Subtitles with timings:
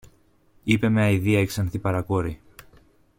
[0.63, 2.41] είπε με αηδία η ξανθή παρακόρη.